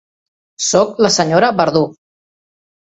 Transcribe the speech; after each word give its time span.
Soc 0.69 1.03
la 1.07 1.13
senyora 1.19 1.55
Verdú. 1.63 1.87